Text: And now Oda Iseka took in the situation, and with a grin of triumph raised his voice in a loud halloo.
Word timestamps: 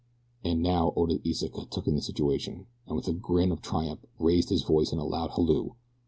And 0.43 0.63
now 0.63 0.93
Oda 0.95 1.19
Iseka 1.23 1.69
took 1.69 1.85
in 1.85 1.93
the 1.93 2.01
situation, 2.01 2.65
and 2.87 2.95
with 2.95 3.07
a 3.07 3.13
grin 3.13 3.51
of 3.51 3.61
triumph 3.61 4.03
raised 4.17 4.49
his 4.49 4.63
voice 4.63 4.91
in 4.91 4.97
a 4.97 5.05
loud 5.05 5.29
halloo. 5.35 5.73